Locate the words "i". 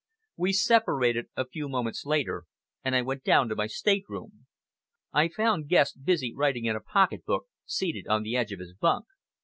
2.95-3.03, 5.13-5.27